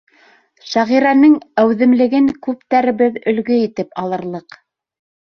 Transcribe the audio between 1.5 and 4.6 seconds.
әүҙемлеген күптәребеҙ өлгө итеп алырлыҡ.